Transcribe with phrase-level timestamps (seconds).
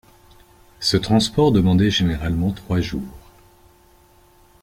[0.79, 3.19] Ce transport demandait généralement trois jours.